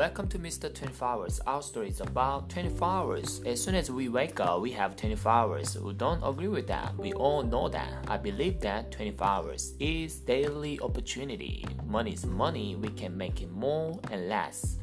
welcome 0.00 0.26
to 0.26 0.38
Mr. 0.38 0.72
24 0.74 1.08
Hours. 1.08 1.40
Our 1.46 1.60
story 1.60 1.88
is 1.90 2.00
about 2.00 2.48
24 2.48 2.88
hours. 2.88 3.42
As 3.44 3.62
soon 3.62 3.74
as 3.74 3.90
we 3.90 4.08
wake 4.08 4.40
up, 4.40 4.62
we 4.62 4.72
have 4.72 4.96
24 4.96 5.30
hours. 5.30 5.78
We 5.78 5.92
don't 5.92 6.26
agree 6.26 6.48
with 6.48 6.66
that. 6.68 6.96
We 6.96 7.12
all 7.12 7.42
know 7.42 7.68
that. 7.68 8.06
I 8.08 8.16
believe 8.16 8.60
that 8.60 8.92
24 8.92 9.26
hours 9.26 9.74
is 9.78 10.16
daily 10.20 10.80
opportunity. 10.80 11.66
Money 11.86 12.12
is 12.12 12.24
money. 12.24 12.76
We 12.76 12.88
can 12.88 13.14
make 13.14 13.42
it 13.42 13.50
more 13.50 14.00
and 14.10 14.26
less. 14.26 14.78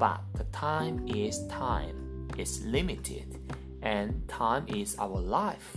But 0.00 0.20
the 0.34 0.42
time 0.50 1.06
is 1.06 1.46
time. 1.46 2.26
It's 2.36 2.62
limited. 2.62 3.38
And 3.82 4.26
time 4.26 4.66
is 4.66 4.96
our 4.98 5.20
life. 5.20 5.76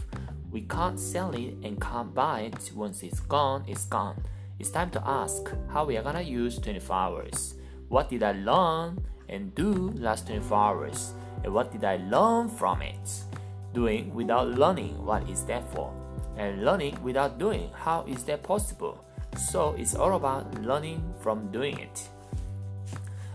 We 0.49 0.61
can't 0.61 0.99
sell 0.99 1.35
it 1.35 1.53
and 1.61 1.79
can't 1.79 2.11
buy 2.15 2.49
it. 2.51 2.71
Once 2.73 3.03
it's 3.03 3.19
gone, 3.19 3.65
it's 3.67 3.85
gone. 3.85 4.23
It's 4.57 4.71
time 4.71 4.89
to 4.89 5.07
ask 5.07 5.47
how 5.71 5.85
we 5.85 5.95
are 5.95 6.01
gonna 6.01 6.21
use 6.21 6.57
24 6.57 6.95
hours. 6.95 7.53
What 7.89 8.09
did 8.11 8.21
I 8.21 8.33
learn 8.33 9.03
and 9.29 9.53
do 9.55 9.89
last 9.95 10.27
24 10.27 10.57
hours? 10.57 11.13
And 11.43 11.53
what 11.53 11.71
did 11.71 11.83
I 11.83 11.97
learn 11.97 12.47
from 12.47 12.83
it? 12.83 13.23
Doing 13.73 14.13
without 14.13 14.47
learning, 14.49 15.03
what 15.03 15.27
is 15.27 15.43
that 15.45 15.67
for? 15.73 15.91
And 16.37 16.63
learning 16.63 17.01
without 17.01 17.39
doing, 17.39 17.71
how 17.73 18.05
is 18.07 18.23
that 18.25 18.43
possible? 18.43 19.03
So 19.37 19.75
it's 19.77 19.95
all 19.95 20.15
about 20.15 20.61
learning 20.61 21.01
from 21.19 21.51
doing 21.51 21.79
it. 21.79 22.07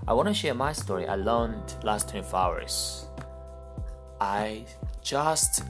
I 0.07 0.13
want 0.13 0.29
to 0.29 0.35
share 0.35 0.55
my 0.55 0.73
story 0.73 1.09
I 1.09 1.17
learned 1.17 1.75
last 1.83 2.11
24 2.11 2.39
hours. 2.39 3.07
I 4.21 4.67
just 5.03 5.65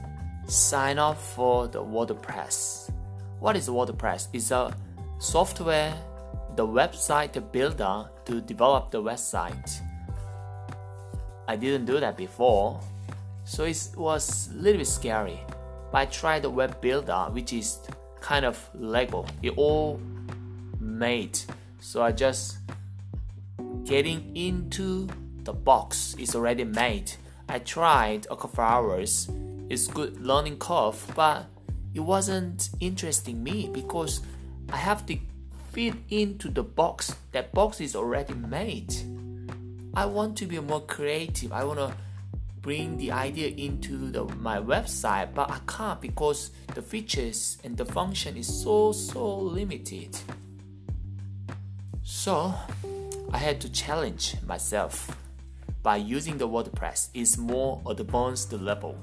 signed 0.45 0.99
up 0.99 1.17
for 1.17 1.67
the 1.67 1.81
WordPress. 1.81 2.91
What 3.39 3.55
is 3.55 3.67
WordPress? 3.67 4.27
It's 4.33 4.51
a 4.51 4.75
software 5.17 5.93
the 6.55 6.65
website 6.65 7.51
builder 7.51 8.09
to 8.25 8.41
develop 8.41 8.91
the 8.91 9.01
website. 9.01 9.81
I 11.47 11.55
didn't 11.55 11.85
do 11.85 11.99
that 11.99 12.17
before, 12.17 12.79
so 13.43 13.65
it 13.65 13.91
was 13.95 14.49
a 14.51 14.55
little 14.55 14.79
bit 14.79 14.87
scary. 14.87 15.39
But 15.91 15.97
I 15.97 16.05
tried 16.05 16.41
the 16.41 16.49
web 16.49 16.81
builder, 16.81 17.27
which 17.31 17.53
is 17.53 17.79
kind 18.19 18.45
of 18.45 18.69
Lego. 18.73 19.25
It 19.43 19.51
all 19.57 19.99
made. 20.79 21.39
So 21.79 22.01
I 22.01 22.11
just 22.11 22.57
getting 23.83 24.35
into 24.35 25.07
the 25.43 25.53
box 25.53 26.15
is 26.17 26.35
already 26.35 26.63
made. 26.63 27.11
I 27.47 27.59
tried 27.59 28.25
a 28.31 28.35
couple 28.35 28.63
hours. 28.63 29.29
It's 29.69 29.87
good 29.87 30.19
learning 30.19 30.57
curve, 30.57 31.05
but 31.15 31.45
it 31.93 31.99
wasn't 31.99 32.69
interesting 32.79 33.43
me 33.43 33.69
because 33.71 34.21
I 34.71 34.77
have 34.77 35.05
to 35.05 35.17
fit 35.75 35.93
into 36.09 36.47
the 36.49 36.63
box. 36.63 37.13
That 37.33 37.53
box 37.53 37.81
is 37.81 37.97
already 37.97 38.33
made. 38.33 38.95
I 39.93 40.05
want 40.05 40.37
to 40.37 40.45
be 40.45 40.57
more 40.61 40.79
creative. 40.79 41.51
I 41.51 41.65
want 41.65 41.79
to 41.79 41.93
bring 42.61 42.95
the 42.95 43.11
idea 43.11 43.49
into 43.49 44.09
the, 44.09 44.23
my 44.35 44.57
website, 44.57 45.33
but 45.33 45.51
I 45.51 45.59
can't 45.67 45.99
because 45.99 46.51
the 46.73 46.81
features 46.81 47.57
and 47.65 47.75
the 47.75 47.83
function 47.83 48.37
is 48.37 48.47
so 48.47 48.93
so 48.93 49.37
limited. 49.37 50.17
So 52.03 52.55
I 53.33 53.37
had 53.37 53.59
to 53.59 53.69
challenge 53.69 54.37
myself 54.47 55.11
by 55.83 55.97
using 55.97 56.37
the 56.37 56.47
WordPress. 56.47 57.09
It's 57.13 57.37
more 57.37 57.81
advanced 57.85 58.53
level. 58.53 58.97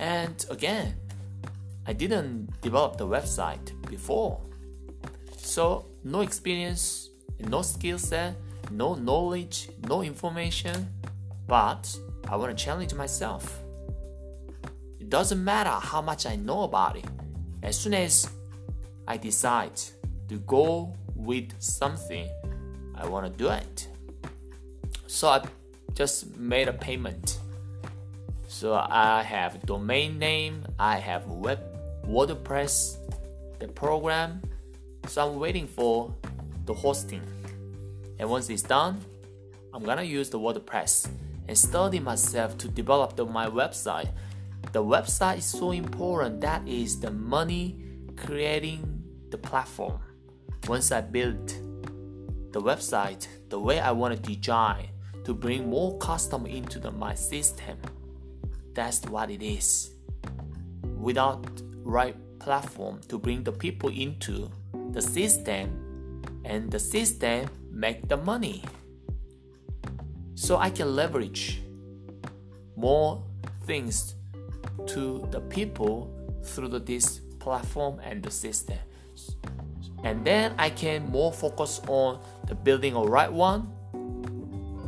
And 0.00 0.44
again, 0.50 0.96
I 1.86 1.92
didn't 1.92 2.60
develop 2.62 2.96
the 2.96 3.06
website 3.06 3.70
before. 3.88 4.40
So 5.36 5.86
no 6.04 6.20
experience, 6.20 7.10
no 7.40 7.62
skill 7.62 7.98
set, 7.98 8.36
no 8.70 8.94
knowledge, 8.94 9.68
no 9.88 10.02
information, 10.02 10.88
but 11.46 11.98
I 12.28 12.36
want 12.36 12.56
to 12.56 12.64
challenge 12.64 12.94
myself. 12.94 13.60
It 14.98 15.10
doesn't 15.10 15.42
matter 15.42 15.70
how 15.70 16.00
much 16.00 16.26
I 16.26 16.36
know 16.36 16.62
about 16.62 16.96
it. 16.96 17.06
As 17.62 17.78
soon 17.78 17.94
as 17.94 18.28
I 19.06 19.16
decide 19.16 19.80
to 20.28 20.36
go 20.46 20.94
with 21.14 21.52
something, 21.58 22.28
I 22.94 23.06
want 23.06 23.26
to 23.26 23.32
do 23.32 23.50
it. 23.50 23.88
So 25.06 25.28
I 25.28 25.42
just 25.94 26.36
made 26.36 26.68
a 26.68 26.72
payment. 26.72 27.38
So 28.46 28.74
I 28.74 29.22
have 29.22 29.64
domain 29.66 30.18
name, 30.18 30.64
I 30.78 30.98
have 30.98 31.26
web 31.26 31.60
WordPress, 32.06 32.96
the 33.58 33.68
program, 33.68 34.42
so 35.06 35.28
I'm 35.28 35.38
waiting 35.38 35.66
for 35.66 36.14
the 36.66 36.74
hosting. 36.74 37.22
And 38.18 38.28
once 38.28 38.48
it's 38.50 38.62
done, 38.62 39.00
I'm 39.72 39.82
gonna 39.84 40.02
use 40.02 40.30
the 40.30 40.38
WordPress 40.38 41.08
and 41.48 41.56
study 41.56 41.98
myself 41.98 42.56
to 42.58 42.68
develop 42.68 43.16
the, 43.16 43.24
my 43.24 43.46
website. 43.46 44.08
The 44.72 44.82
website 44.82 45.38
is 45.38 45.46
so 45.46 45.72
important. 45.72 46.40
That 46.40 46.66
is 46.66 47.00
the 47.00 47.10
money 47.10 47.76
creating 48.16 49.02
the 49.30 49.38
platform. 49.38 50.00
Once 50.68 50.92
I 50.92 51.00
build 51.00 51.48
the 52.52 52.60
website 52.60 53.26
the 53.48 53.58
way 53.58 53.80
I 53.80 53.90
want 53.92 54.16
to 54.16 54.34
design 54.34 54.88
to 55.24 55.34
bring 55.34 55.68
more 55.68 55.96
customer 55.98 56.48
into 56.48 56.78
the, 56.78 56.90
my 56.90 57.14
system, 57.14 57.78
that's 58.74 59.02
what 59.06 59.30
it 59.30 59.42
is. 59.42 59.90
Without 60.96 61.46
right 61.82 62.16
platform 62.38 63.00
to 63.08 63.18
bring 63.18 63.42
the 63.42 63.52
people 63.52 63.90
into 63.90 64.50
the 64.92 65.02
system 65.02 66.22
and 66.44 66.70
the 66.70 66.78
system 66.78 67.48
make 67.70 68.08
the 68.08 68.16
money. 68.16 68.64
So 70.34 70.56
i 70.56 70.70
can 70.70 70.96
leverage 70.96 71.62
more 72.76 73.22
things 73.66 74.14
to 74.86 75.26
the 75.30 75.40
people 75.40 76.10
through 76.42 76.78
this 76.80 77.20
platform 77.38 78.00
and 78.02 78.22
the 78.22 78.30
system. 78.30 78.78
And 80.02 80.24
then 80.24 80.54
i 80.58 80.70
can 80.70 81.10
more 81.10 81.32
focus 81.32 81.80
on 81.86 82.20
the 82.46 82.54
building 82.54 82.94
a 82.94 83.02
right 83.02 83.32
one 83.32 83.68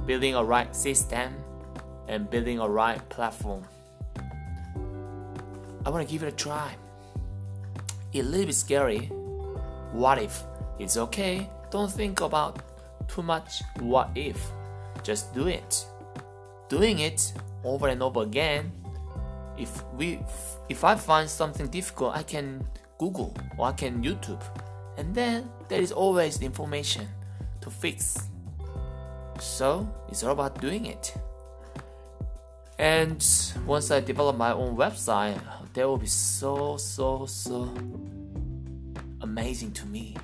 building 0.07 0.35
a 0.35 0.43
right 0.43 0.75
system 0.75 1.35
and 2.09 2.29
building 2.29 2.59
a 2.59 2.69
right 2.69 3.01
platform. 3.09 3.65
I 5.87 5.91
want 5.91 6.07
to 6.07 6.13
give 6.13 6.23
it 6.23 6.29
a 6.29 6.37
try. 6.37 6.75
It's 8.13 8.27
a 8.27 8.29
little 8.29 8.47
bit 8.47 8.55
scary 8.55 9.11
what 9.93 10.21
if? 10.21 10.43
It's 10.79 10.97
okay. 10.97 11.49
Don't 11.71 11.91
think 11.91 12.21
about 12.21 12.61
too 13.09 13.23
much 13.23 13.63
what 13.79 14.11
if. 14.15 14.51
Just 15.03 15.35
do 15.35 15.47
it. 15.47 15.87
Doing 16.69 17.01
it 17.01 17.33
over 17.65 17.89
and 17.89 18.03
over 18.03 18.23
again. 18.23 18.73
If 19.57 19.85
we 19.95 20.19
if 20.69 20.85
I 20.85 20.97
find 20.97 21.29
something 21.29 21.69
difficult, 21.69 22.17
I 22.17 22.23
can 22.23 22.67
Google 22.99 23.37
or 23.59 23.69
I 23.69 23.73
can 23.73 24.03
YouTube. 24.03 24.43
And 24.97 25.15
then 25.15 25.51
there 25.69 25.81
is 25.81 25.93
always 25.93 26.39
the 26.39 26.47
information 26.47 27.09
to 27.61 27.71
fix. 27.71 28.29
So 29.39 29.89
it's 30.09 30.23
all 30.23 30.33
about 30.33 30.61
doing 30.61 30.87
it. 30.87 31.15
And 32.79 33.25
once 33.67 33.91
I 33.91 34.01
develop 34.01 34.37
my 34.37 34.53
own 34.53 34.77
website, 34.77 35.41
there 35.75 35.87
will 35.87 35.99
be 35.99 36.07
so 36.07 36.77
so 36.77 37.27
so 37.27 37.73
amazing 39.33 39.73
to 39.73 39.87
me 39.87 40.15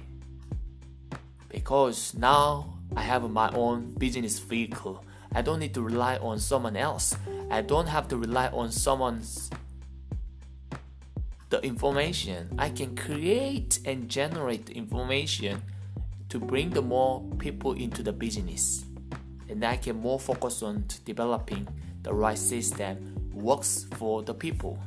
because 1.48 2.12
now 2.12 2.74
I 2.94 3.00
have 3.00 3.22
my 3.30 3.50
own 3.54 3.94
business 3.94 4.38
vehicle. 4.38 5.02
I 5.34 5.41
don't 5.41 5.60
need 5.60 5.72
to 5.74 5.82
rely 5.82 6.19
on 6.19 6.38
someone 6.38 6.76
else. 6.76 7.16
I 7.50 7.62
don't 7.62 7.86
have 7.86 8.08
to 8.08 8.19
rely 8.19 8.48
on 8.48 8.70
someone's 8.70 9.48
the 11.48 11.58
information. 11.62 12.54
I 12.58 12.69
can 12.69 12.94
create 12.94 13.80
and 13.86 14.10
generate 14.10 14.69
information 14.69 15.62
to 16.28 16.38
bring 16.38 16.69
the 16.69 16.82
more 16.82 17.22
people 17.38 17.72
into 17.72 18.02
the 18.02 18.12
business. 18.12 18.84
And 19.49 19.64
I 19.64 19.78
can 19.78 19.96
more 19.96 20.20
focus 20.20 20.62
on 20.62 20.84
developing 21.06 21.66
the 22.02 22.12
right 22.12 22.37
system 22.37 23.16
works 23.32 23.87
for 23.96 24.22
the 24.22 24.34
people. 24.34 24.78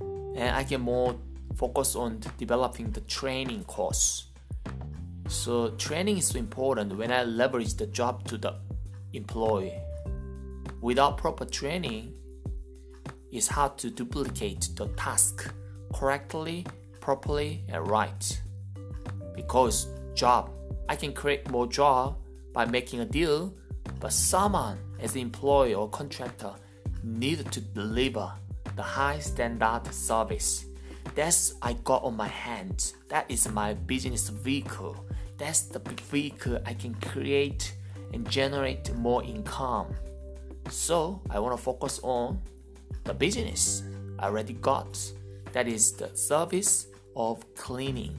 And 0.00 0.54
I 0.54 0.62
can 0.62 0.82
more 0.82 1.16
focus 1.56 1.96
on 1.96 2.20
developing 2.38 2.90
the 2.90 3.00
training 3.02 3.64
course. 3.64 4.26
So 5.28 5.70
training 5.70 6.18
is 6.18 6.34
important 6.34 6.96
when 6.96 7.12
I 7.12 7.24
leverage 7.24 7.74
the 7.74 7.86
job 7.86 8.24
to 8.28 8.36
the 8.36 8.54
employee. 9.12 9.78
Without 10.80 11.16
proper 11.16 11.44
training, 11.44 12.14
it's 13.30 13.46
hard 13.46 13.78
to 13.78 13.90
duplicate 13.90 14.68
the 14.76 14.88
task 14.88 15.52
correctly, 15.94 16.66
properly, 17.00 17.64
and 17.68 17.88
right. 17.88 18.40
Because 19.34 19.86
job, 20.14 20.50
I 20.88 20.96
can 20.96 21.12
create 21.12 21.48
more 21.50 21.66
job 21.66 22.18
by 22.52 22.66
making 22.66 23.00
a 23.00 23.06
deal, 23.06 23.54
but 24.00 24.12
someone 24.12 24.78
as 25.00 25.14
an 25.14 25.20
employee 25.20 25.74
or 25.74 25.88
contractor 25.88 26.52
needed 27.02 27.50
to 27.52 27.60
deliver 27.60 28.30
the 28.76 28.82
high 28.82 29.18
standard 29.18 29.86
service 29.92 30.66
that's 31.14 31.54
I 31.60 31.74
got 31.84 32.02
on 32.04 32.16
my 32.16 32.28
hands. 32.28 32.94
That 33.08 33.30
is 33.30 33.48
my 33.48 33.74
business 33.74 34.28
vehicle. 34.28 35.04
That's 35.38 35.62
the 35.62 35.78
vehicle 35.78 36.58
I 36.64 36.74
can 36.74 36.94
create 36.94 37.74
and 38.12 38.28
generate 38.28 38.94
more 38.94 39.22
income. 39.24 39.94
So 40.68 41.20
I 41.30 41.38
want 41.38 41.56
to 41.56 41.62
focus 41.62 42.00
on 42.02 42.40
the 43.04 43.14
business 43.14 43.82
I 44.18 44.26
already 44.26 44.54
got. 44.54 44.98
That 45.52 45.68
is 45.68 45.92
the 45.92 46.14
service 46.16 46.86
of 47.16 47.42
cleaning. 47.54 48.16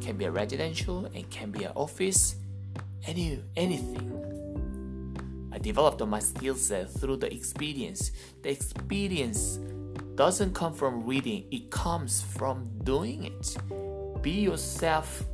Can 0.00 0.16
be 0.16 0.24
a 0.24 0.30
residential 0.30 1.06
and 1.14 1.28
can 1.30 1.50
be 1.50 1.64
an 1.64 1.72
office, 1.76 2.36
any 3.06 3.40
anything. 3.56 4.32
I 5.52 5.58
developed 5.58 6.04
my 6.06 6.18
skill 6.18 6.54
set 6.54 6.86
uh, 6.86 6.88
through 6.88 7.18
the 7.18 7.32
experience. 7.32 8.10
The 8.42 8.50
experience 8.50 9.60
doesn't 10.14 10.54
come 10.54 10.74
from 10.74 11.06
reading, 11.06 11.46
it 11.50 11.70
comes 11.70 12.22
from 12.22 12.70
doing 12.84 13.24
it. 13.24 13.56
Be 14.22 14.30
yourself 14.30 15.24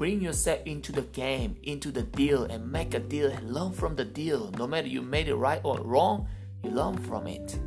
Bring 0.00 0.22
yourself 0.22 0.60
into 0.64 0.92
the 0.92 1.02
game, 1.02 1.56
into 1.62 1.90
the 1.90 2.04
deal, 2.04 2.44
and 2.44 2.72
make 2.72 2.94
a 2.94 3.00
deal 3.00 3.30
and 3.30 3.52
learn 3.52 3.70
from 3.70 3.96
the 3.96 4.04
deal. 4.06 4.50
No 4.56 4.66
matter 4.66 4.88
you 4.88 5.02
made 5.02 5.28
it 5.28 5.34
right 5.34 5.60
or 5.62 5.78
wrong, 5.82 6.26
you 6.64 6.70
learn 6.70 6.96
from 6.96 7.26
it. 7.26 7.58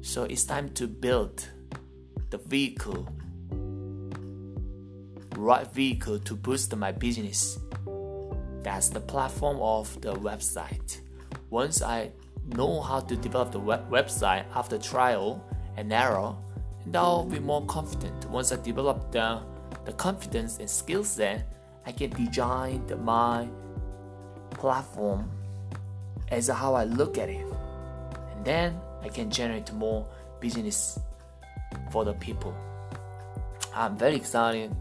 So 0.00 0.22
it's 0.22 0.44
time 0.44 0.68
to 0.74 0.86
build 0.86 1.44
the 2.30 2.38
vehicle, 2.38 3.08
right 5.34 5.66
vehicle 5.74 6.20
to 6.20 6.36
boost 6.36 6.76
my 6.76 6.92
business. 6.92 7.58
That's 8.62 8.88
the 8.88 9.00
platform 9.00 9.58
of 9.60 10.00
the 10.00 10.14
website. 10.14 11.00
Once 11.50 11.82
I 11.82 12.12
know 12.56 12.80
how 12.80 13.00
to 13.00 13.16
develop 13.16 13.52
the 13.52 13.58
web- 13.58 13.90
website 13.90 14.44
after 14.54 14.78
trial 14.78 15.44
and 15.76 15.92
error, 15.92 16.34
and 16.84 16.96
I'll 16.96 17.24
be 17.24 17.38
more 17.38 17.64
confident. 17.66 18.28
Once 18.30 18.52
I 18.52 18.56
develop 18.56 19.10
the 19.12 19.40
the 19.84 19.92
confidence 19.94 20.58
and 20.58 20.68
skill 20.68 21.02
set, 21.02 21.46
I 21.86 21.92
can 21.92 22.10
design 22.10 22.86
the, 22.86 22.96
my 22.96 23.48
platform 24.50 25.30
as 26.30 26.48
how 26.48 26.74
I 26.74 26.84
look 26.84 27.16
at 27.16 27.30
it. 27.30 27.46
And 28.34 28.44
then 28.44 28.78
I 29.02 29.08
can 29.08 29.30
generate 29.30 29.72
more 29.72 30.06
business 30.40 30.98
for 31.90 32.04
the 32.04 32.12
people. 32.14 32.54
I'm 33.74 33.96
very 33.96 34.16
excited 34.16 34.74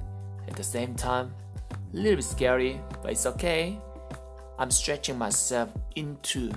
at 0.47 0.55
the 0.55 0.63
same 0.63 0.93
time, 0.95 1.33
a 1.71 1.95
little 1.95 2.17
bit 2.17 2.25
scary, 2.25 2.81
but 3.01 3.11
it's 3.11 3.25
okay. 3.25 3.77
I'm 4.59 4.71
stretching 4.71 5.17
myself 5.17 5.69
into 5.95 6.51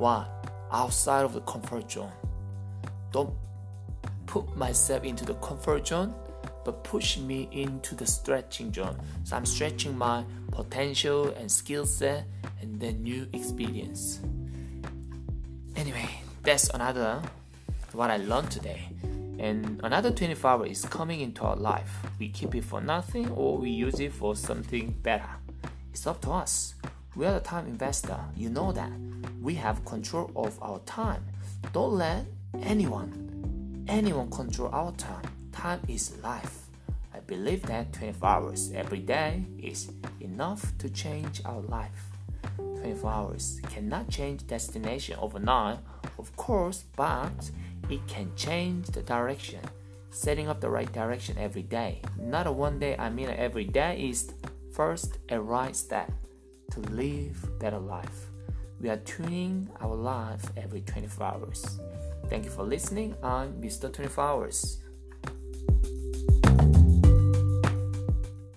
what? 0.00 0.28
Outside 0.72 1.24
of 1.24 1.34
the 1.34 1.42
comfort 1.42 1.92
zone. 1.92 2.12
Don't 3.12 3.34
put 4.26 4.56
myself 4.56 5.04
into 5.04 5.24
the 5.24 5.34
comfort 5.34 5.86
zone 5.86 6.14
but 6.64 6.82
push 6.84 7.18
me 7.18 7.48
into 7.52 7.94
the 7.94 8.06
stretching 8.06 8.72
zone. 8.72 8.96
So 9.24 9.36
I'm 9.36 9.46
stretching 9.46 9.96
my 9.96 10.24
potential 10.50 11.28
and 11.30 11.50
skill 11.50 11.86
set 11.86 12.26
and 12.60 12.80
then 12.80 13.02
new 13.02 13.28
experience. 13.32 14.20
Anyway, 15.76 16.08
that's 16.42 16.68
another 16.70 17.22
what 17.92 18.10
I 18.10 18.18
learned 18.18 18.50
today. 18.50 18.88
And 19.38 19.80
another 19.82 20.10
24 20.10 20.50
hours 20.50 20.70
is 20.70 20.84
coming 20.84 21.20
into 21.20 21.42
our 21.42 21.56
life. 21.56 21.90
We 22.18 22.28
keep 22.28 22.54
it 22.54 22.64
for 22.64 22.80
nothing 22.80 23.30
or 23.30 23.56
we 23.56 23.70
use 23.70 24.00
it 24.00 24.12
for 24.12 24.36
something 24.36 24.94
better. 25.02 25.30
It's 25.92 26.06
up 26.06 26.20
to 26.22 26.32
us. 26.32 26.74
We 27.16 27.26
are 27.26 27.34
the 27.34 27.40
time 27.40 27.66
investor. 27.66 28.18
You 28.36 28.50
know 28.50 28.72
that. 28.72 28.92
We 29.40 29.54
have 29.54 29.84
control 29.84 30.30
of 30.36 30.60
our 30.62 30.78
time. 30.80 31.24
Don't 31.72 31.94
let 31.94 32.24
anyone, 32.62 33.84
anyone 33.88 34.30
control 34.30 34.70
our 34.72 34.92
time 34.92 35.30
time 35.60 35.80
is 35.88 36.16
life. 36.22 36.62
I 37.12 37.20
believe 37.20 37.62
that 37.64 37.92
24 37.92 38.28
hours 38.28 38.72
every 38.74 39.00
day 39.00 39.44
is 39.58 39.92
enough 40.20 40.72
to 40.78 40.88
change 40.88 41.42
our 41.44 41.60
life. 41.60 42.00
24 42.56 43.10
hours 43.10 43.60
cannot 43.68 44.08
change 44.08 44.46
destination 44.46 45.18
overnight, 45.20 45.78
of 46.18 46.34
course, 46.36 46.84
but 46.96 47.50
it 47.90 48.00
can 48.06 48.30
change 48.36 48.86
the 48.86 49.02
direction. 49.02 49.60
Setting 50.10 50.48
up 50.48 50.62
the 50.62 50.70
right 50.70 50.90
direction 50.92 51.36
every 51.38 51.62
day. 51.62 52.00
Not 52.18 52.46
a 52.46 52.52
one 52.52 52.78
day, 52.78 52.96
I 52.96 53.10
mean 53.10 53.28
every 53.28 53.64
day 53.64 54.08
is 54.08 54.32
first 54.72 55.18
a 55.28 55.38
right 55.38 55.76
step 55.76 56.10
to 56.70 56.80
live 56.90 57.58
better 57.58 57.78
life. 57.78 58.30
We 58.80 58.88
are 58.88 58.96
tuning 58.98 59.68
our 59.80 59.94
life 59.94 60.42
every 60.56 60.80
24 60.80 61.26
hours. 61.26 61.80
Thank 62.28 62.44
you 62.44 62.50
for 62.50 62.62
listening 62.62 63.14
on 63.22 63.52
Mr. 63.60 63.92
24 63.92 64.24
Hours. 64.24 64.78